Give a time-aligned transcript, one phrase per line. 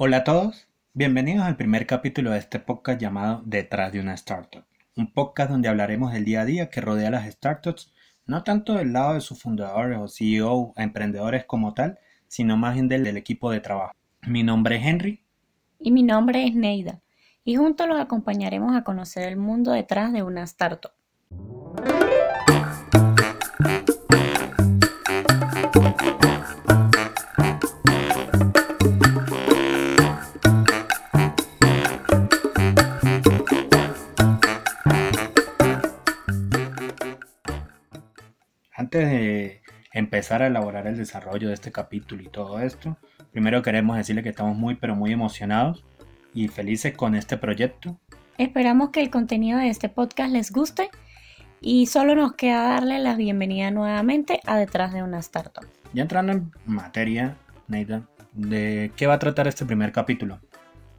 [0.00, 4.62] Hola a todos, bienvenidos al primer capítulo de este podcast llamado Detrás de una Startup,
[4.96, 7.92] un podcast donde hablaremos del día a día que rodea a las startups,
[8.24, 11.98] no tanto del lado de sus fundadores o CEO, emprendedores como tal,
[12.28, 13.92] sino más bien del, del equipo de trabajo.
[14.24, 15.24] Mi nombre es Henry.
[15.80, 17.00] Y mi nombre es Neida,
[17.42, 20.92] y juntos los acompañaremos a conocer el mundo detrás de una startup.
[38.78, 39.60] Antes de
[39.92, 42.96] empezar a elaborar el desarrollo de este capítulo y todo esto,
[43.32, 45.84] primero queremos decirle que estamos muy pero muy emocionados
[46.32, 47.98] y felices con este proyecto.
[48.38, 50.90] Esperamos que el contenido de este podcast les guste
[51.60, 55.66] y solo nos queda darle la bienvenida nuevamente a Detrás de una Startup.
[55.92, 60.38] Ya entrando en materia, Neida, ¿de qué va a tratar este primer capítulo?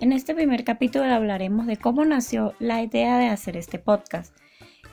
[0.00, 4.34] En este primer capítulo hablaremos de cómo nació la idea de hacer este podcast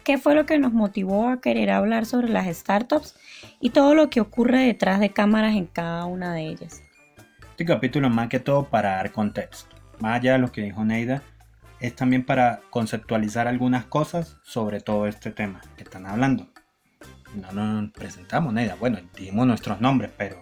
[0.07, 3.13] qué fue lo que nos motivó a querer hablar sobre las startups
[3.59, 6.81] y todo lo que ocurre detrás de cámaras en cada una de ellas.
[7.49, 9.75] Este capítulo más que todo para dar contexto.
[9.99, 11.23] Más allá de lo que dijo Neida,
[11.81, 16.47] es también para conceptualizar algunas cosas sobre todo este tema que están hablando.
[17.35, 18.75] No nos presentamos, Neida.
[18.75, 20.41] Bueno, dijimos nuestros nombres, pero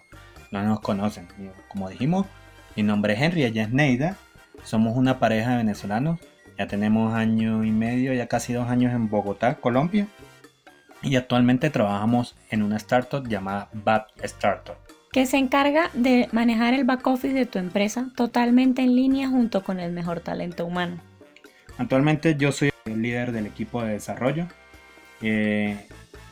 [0.52, 1.28] no nos conocen.
[1.70, 2.28] Como dijimos,
[2.76, 4.16] mi nombre es Henry, ella es Neida.
[4.64, 6.20] Somos una pareja de venezolanos
[6.58, 10.08] ya tenemos año y medio, ya casi dos años en Bogotá, Colombia.
[11.02, 14.76] Y actualmente trabajamos en una startup llamada Bad Startup.
[15.12, 19.64] Que se encarga de manejar el back office de tu empresa totalmente en línea junto
[19.64, 21.00] con el mejor talento humano.
[21.78, 24.48] Actualmente yo soy el líder del equipo de desarrollo
[25.22, 25.88] eh,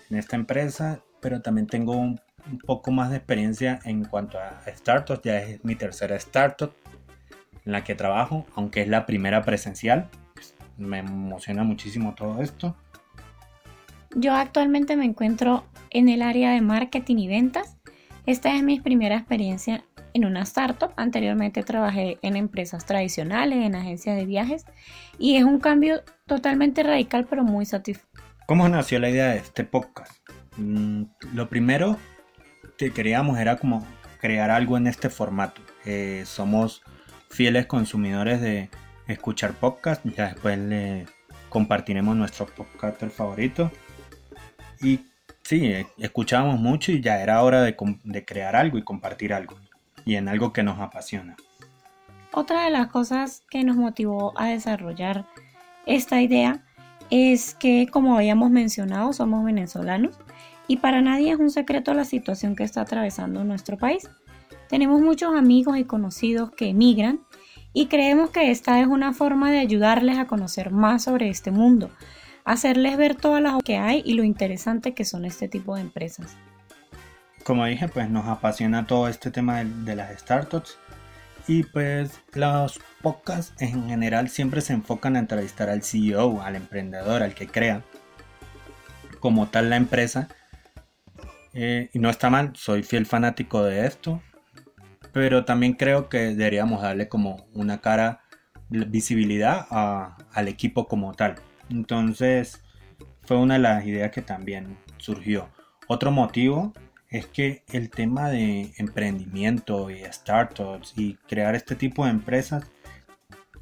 [0.10, 4.62] en esta empresa, pero también tengo un, un poco más de experiencia en cuanto a
[4.68, 5.22] startups.
[5.24, 6.74] Ya es mi tercera startup
[7.66, 10.10] en la que trabajo, aunque es la primera presencial.
[10.34, 12.76] Pues, me emociona muchísimo todo esto.
[14.16, 17.78] Yo actualmente me encuentro en el área de marketing y ventas.
[18.26, 20.92] Esta es mi primera experiencia en una startup.
[20.96, 24.66] Anteriormente trabajé en empresas tradicionales, en agencias de viajes
[25.18, 28.24] y es un cambio totalmente radical pero muy satisfactorio.
[28.46, 30.12] ¿Cómo nació la idea de este podcast?
[30.58, 31.04] Mm,
[31.34, 31.98] lo primero
[32.78, 33.86] que queríamos era como
[34.20, 35.62] crear algo en este formato.
[35.86, 36.84] Eh, somos
[37.34, 38.70] fieles consumidores de
[39.08, 40.06] escuchar podcast.
[40.06, 41.08] Ya después le
[41.50, 43.72] compartiremos nuestro podcast favorito.
[44.82, 45.00] Y
[45.42, 49.56] sí, escuchábamos mucho y ya era hora de, de crear algo y compartir algo.
[50.06, 51.36] Y en algo que nos apasiona.
[52.32, 55.26] Otra de las cosas que nos motivó a desarrollar
[55.86, 56.64] esta idea
[57.10, 60.18] es que, como habíamos mencionado, somos venezolanos
[60.68, 64.10] y para nadie es un secreto la situación que está atravesando nuestro país.
[64.74, 67.20] Tenemos muchos amigos y conocidos que emigran
[67.74, 71.92] y creemos que esta es una forma de ayudarles a conocer más sobre este mundo,
[72.44, 76.36] hacerles ver todas las que hay y lo interesante que son este tipo de empresas.
[77.44, 80.80] Como dije, pues nos apasiona todo este tema de, las startups
[81.48, 87.22] y pues los podcasts en general siempre se enfocan a entrevistar al CEO, al emprendedor,
[87.22, 87.84] al que crea
[89.20, 90.30] como tal la empresa.
[91.54, 94.20] Eh, y no está mal, soy fiel fanático de esto
[95.14, 98.22] pero también creo que deberíamos darle como una cara,
[98.70, 101.36] visibilidad al equipo como tal.
[101.70, 102.64] Entonces,
[103.22, 105.50] fue una de las ideas que también surgió.
[105.88, 106.74] Otro motivo
[107.10, 112.66] es que el tema de emprendimiento y startups y crear este tipo de empresas,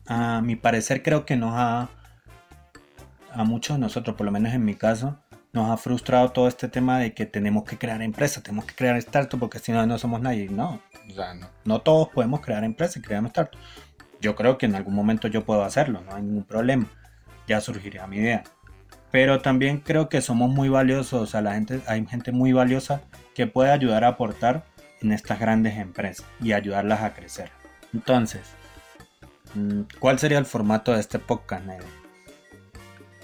[0.07, 1.89] a mi parecer creo que nos ha,
[3.33, 5.19] a muchos de nosotros, por lo menos en mi caso,
[5.51, 9.01] nos ha frustrado todo este tema de que tenemos que crear empresas, tenemos que crear
[9.01, 10.47] startups porque si no, no somos nadie.
[10.49, 10.81] No,
[11.65, 13.57] no, todos podemos crear empresas y crear startups.
[14.19, 16.85] Yo creo que en algún momento yo puedo hacerlo, no hay ningún problema.
[17.47, 18.43] Ya surgiría mi idea.
[19.11, 23.01] Pero también creo que somos muy valiosos, o sea, la gente, hay gente muy valiosa
[23.35, 24.63] que puede ayudar a aportar
[25.01, 27.51] en estas grandes empresas y ayudarlas a crecer.
[27.93, 28.41] Entonces,
[29.55, 31.65] mm, ¿cuál sería el formato de este podcast,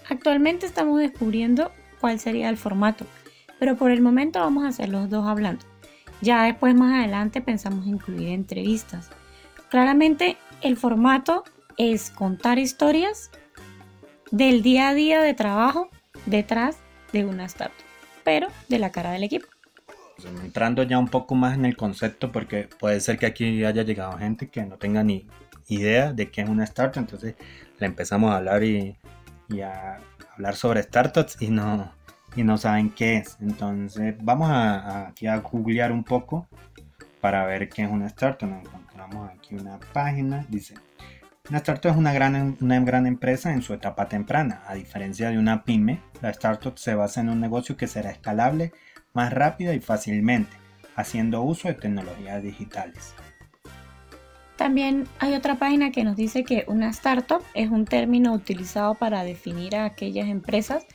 [0.10, 3.06] Actualmente estamos descubriendo cuál sería el formato,
[3.60, 5.66] pero por el momento vamos a hacer los dos hablando.
[6.22, 9.10] Ya después más adelante pensamos incluir entrevistas.
[9.70, 11.44] Claramente el formato
[11.78, 13.30] es contar historias
[14.32, 15.90] del día a día de trabajo
[16.26, 16.78] detrás
[17.14, 17.78] de una startup,
[18.24, 19.48] pero de la cara del equipo.
[20.44, 24.18] Entrando ya un poco más en el concepto, porque puede ser que aquí haya llegado
[24.18, 25.28] gente que no tenga ni
[25.68, 27.36] idea de qué es una startup, entonces
[27.78, 28.98] le empezamos a hablar y,
[29.50, 30.00] y a
[30.34, 31.94] hablar sobre startups y no,
[32.38, 33.38] y no saben qué es.
[33.42, 36.48] Entonces vamos a, aquí a googlear un poco
[37.20, 40.76] para ver qué es una startup, nos encontramos aquí una página, dice,
[41.50, 44.62] una startup es una gran, una gran empresa en su etapa temprana.
[44.68, 48.72] A diferencia de una pyme, la startup se basa en un negocio que será escalable
[49.14, 50.56] más rápida y fácilmente,
[50.96, 53.16] haciendo uso de tecnologías digitales.
[54.58, 59.24] También hay otra página que nos dice que una startup es un término utilizado para
[59.24, 60.86] definir a aquellas empresas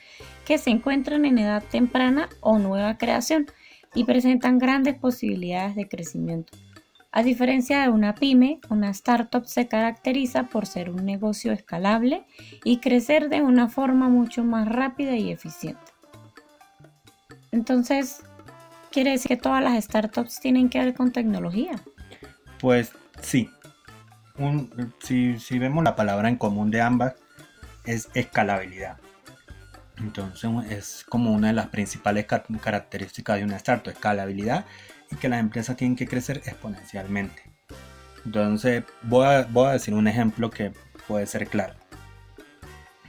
[0.45, 3.47] que se encuentran en edad temprana o nueva creación
[3.95, 6.59] y presentan grandes posibilidades de crecimiento.
[7.13, 12.25] A diferencia de una pyme, una startup se caracteriza por ser un negocio escalable
[12.65, 15.93] y crecer de una forma mucho más rápida y eficiente.
[17.53, 18.25] Entonces,
[18.91, 21.73] ¿quiere decir que todas las startups tienen que ver con tecnología?
[22.61, 22.93] Pues
[23.23, 23.51] sí.
[25.01, 27.15] si, vemos la palabra en común de ambas,
[27.85, 28.99] es escalabilidad.
[29.99, 34.65] Entonces es como una de las principales características de una startup, escalabilidad
[35.11, 37.43] y que las empresas tienen que crecer exponencialmente.
[38.25, 40.73] Entonces voy a decir un ejemplo que
[41.07, 41.75] puede ser claro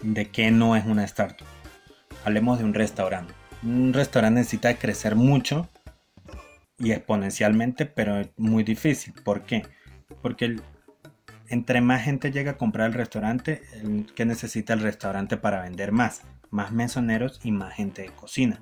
[0.03, 1.47] de qué no es una startup.
[2.25, 3.33] Hablemos de un restaurante.
[3.63, 5.69] Un restaurante necesita crecer mucho
[6.77, 9.13] y exponencialmente, pero es muy difícil.
[9.23, 9.63] ¿Por qué?
[10.21, 10.57] Porque
[11.47, 13.61] entre más gente llega a comprar el restaurante,
[14.15, 16.21] ¿qué necesita el restaurante para vender más?
[16.49, 18.61] Más mesoneros y más gente de cocina.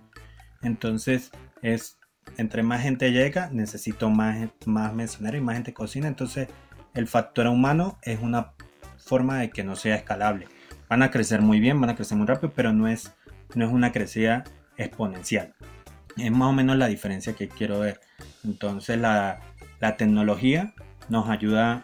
[0.62, 1.32] Entonces
[1.62, 1.98] es
[2.38, 6.08] entre más gente llega, necesito más, más mesoneros y más gente de cocina.
[6.08, 6.48] Entonces
[6.94, 8.54] el factor humano es una
[8.98, 10.48] forma de que no sea escalable.
[10.90, 13.14] Van a crecer muy bien, van a crecer muy rápido, pero no es,
[13.56, 14.44] no es una crecida
[14.78, 15.54] exponencial.
[16.18, 18.02] Es más o menos la diferencia que quiero ver.
[18.44, 19.40] Entonces la,
[19.98, 20.74] tecnología
[21.12, 21.84] nos ayuda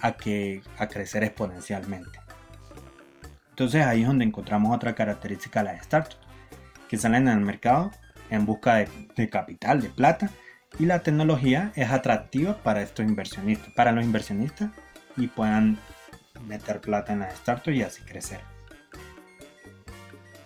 [0.00, 2.18] a, que, a crecer exponencialmente.
[3.50, 6.16] Entonces ahí es donde encontramos otra característica de las startups,
[6.88, 7.92] que salen el mercado
[8.30, 10.30] en busca de, capital, de plata,
[10.78, 14.70] y la tecnología es atractiva para estos inversionistas, para los inversionistas,
[15.18, 15.78] y puedan
[16.48, 18.40] meter plata en las startups y así crecer.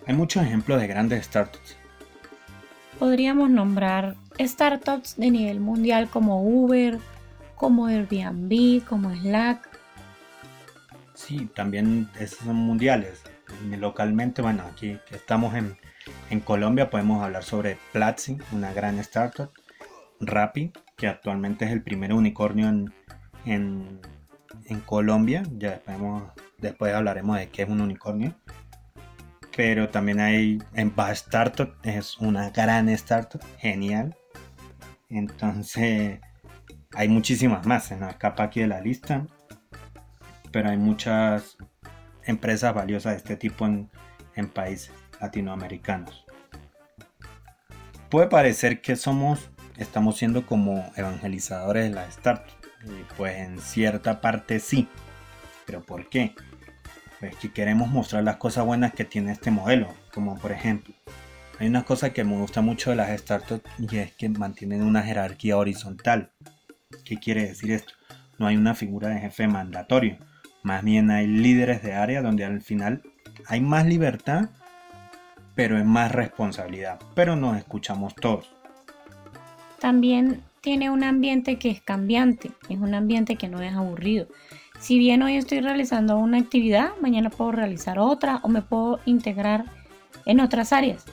[0.05, 1.77] Hay muchos ejemplos de grandes startups
[2.99, 6.99] podríamos nombrar startups de nivel mundial como Uber,
[7.59, 9.69] como Airbnb, como Slack.
[11.13, 13.21] Sí, también esos son mundiales.
[13.77, 15.77] Localmente, bueno, aquí estamos en,
[16.41, 19.51] Colombia podemos hablar sobre Platzi, una gran startup.
[20.21, 22.93] Rappi, que actualmente es el primer unicornio en,
[23.45, 25.43] en, Colombia.
[25.57, 25.81] Ya
[26.59, 28.33] después hablaremos de qué es un unicornio
[29.55, 34.15] pero también hay en Startup, es una gran startup, genial.
[35.09, 36.21] Entonces,
[36.93, 39.25] hay muchísimas más, se nos escapa aquí de la lista,
[40.51, 41.57] pero hay muchas
[42.23, 43.89] empresas valiosas de este tipo en,
[44.53, 46.25] países latinoamericanos.
[48.09, 52.53] Puede parecer que somos, estamos siendo como evangelizadores de las startups,
[52.85, 54.87] y pues en cierta parte sí,
[55.65, 56.33] pero ¿por qué?
[57.19, 60.93] pues, que queremos mostrar las cosas buenas que tiene este modelo, como por ejemplo,
[61.59, 65.03] hay una cosa que me gusta mucho de las startups y es que mantienen una
[65.03, 66.31] jerarquía horizontal.
[67.05, 67.93] ¿Qué quiere decir esto?
[68.37, 70.17] No hay una figura de jefe mandatorio,
[70.63, 73.01] más bien hay líderes de área donde al final
[73.47, 74.49] hay más libertad,
[75.55, 78.53] pero es más responsabilidad, pero nos escuchamos todos.
[79.79, 84.27] También tiene un ambiente que es cambiante, es un ambiente que no es aburrido.
[84.79, 89.65] Si bien hoy estoy realizando una actividad, mañana puedo realizar otra o me puedo integrar
[90.25, 91.05] en otras áreas.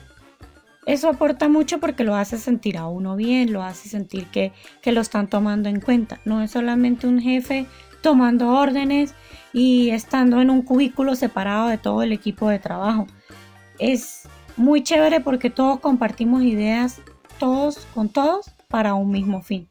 [0.87, 4.93] Eso aporta mucho porque lo hace sentir a uno bien, lo hace sentir que, que
[4.93, 6.21] lo están tomando en cuenta.
[6.23, 7.65] No es solamente un jefe
[8.01, 9.13] tomando órdenes
[9.51, 13.05] y estando en un cubículo separado de todo el equipo de trabajo.
[13.79, 17.01] Es muy chévere porque todos compartimos ideas,
[17.37, 19.67] todos con todos, para un mismo fin.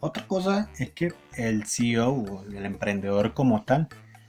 [0.00, 3.88] Otra cosa es que el CEO el emprendedor como tal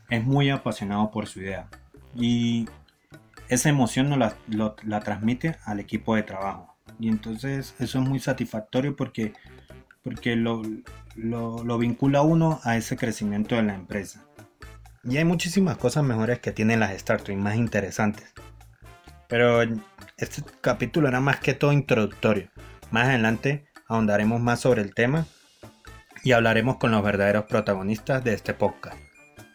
[0.09, 1.69] es muy apasionado por su idea
[2.13, 2.67] y
[3.49, 6.75] esa emoción no la, la transmite al equipo de trabajo.
[6.99, 9.33] Y entonces eso es muy satisfactorio porque,
[10.03, 10.61] porque lo,
[11.15, 14.25] lo, lo vincula uno a ese crecimiento de la empresa.
[15.03, 18.33] Y hay muchísimas cosas mejores que tienen las startups, más interesantes.
[19.27, 19.61] Pero
[20.17, 22.49] este capítulo era más que todo introductorio.
[22.91, 25.25] Más adelante ahondaremos más sobre el tema
[26.23, 28.97] y hablaremos con los verdaderos protagonistas de este podcast.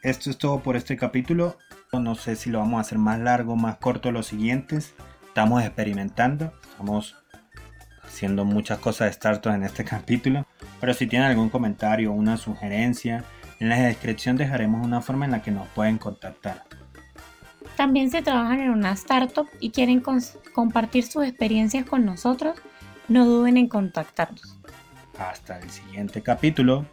[0.03, 1.59] Esto es todo por este capítulo.
[2.01, 4.95] No sé si lo vamos a hacer más largo, más corto los siguientes.
[5.27, 7.17] Estamos experimentando, estamos
[8.03, 10.47] haciendo muchas cosas de startups en este capítulo.
[10.81, 13.25] Pero si tienen algún comentario o una sugerencia,
[13.61, 16.63] en la descripción dejaremos una forma en la que nos pueden contactar.
[17.77, 20.03] También se trabajan en una startup y quieren
[20.55, 22.57] compartir sus experiencias con nosotros,
[23.09, 24.59] no duden en contactarnos.
[25.19, 26.87] hasta el siguiente capítulo.